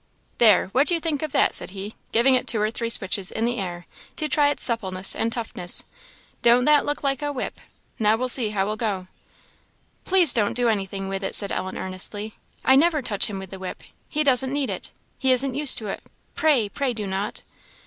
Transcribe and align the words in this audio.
"There! 0.39 0.69
what 0.69 0.87
do 0.87 0.95
you 0.95 0.99
think 0.99 1.21
of 1.21 1.31
that?" 1.31 1.53
said 1.53 1.69
he, 1.69 1.93
giving 2.11 2.33
it 2.33 2.47
two 2.47 2.59
or 2.59 2.71
three 2.71 2.89
switches 2.89 3.29
in 3.29 3.45
the 3.45 3.59
air 3.59 3.85
to 4.15 4.27
try 4.27 4.49
its 4.49 4.63
suppleness 4.63 5.15
and 5.15 5.31
toughness; 5.31 5.83
"don't 6.41 6.65
that 6.65 6.87
look 6.87 7.03
like 7.03 7.21
a 7.21 7.31
whip? 7.31 7.59
Now 7.99 8.17
we'll 8.17 8.27
see 8.27 8.49
how 8.49 8.65
he'll 8.65 8.75
go!" 8.75 9.09
"Please 10.03 10.33
don't 10.33 10.53
do 10.55 10.69
anything 10.69 11.07
with 11.07 11.23
it," 11.23 11.35
said 11.35 11.51
Ellen, 11.51 11.77
earnestly 11.77 12.33
"I 12.65 12.75
never 12.75 13.03
touch 13.03 13.27
him 13.27 13.37
with 13.37 13.51
the 13.51 13.59
whip 13.59 13.83
he 14.09 14.23
doesn't 14.23 14.51
need 14.51 14.71
it 14.71 14.91
he 15.19 15.31
isn't 15.33 15.53
used 15.53 15.77
to 15.77 15.85
it 15.89 16.01
pray, 16.33 16.67
pray 16.67 16.93
do 16.95 17.05
not!" 17.05 17.43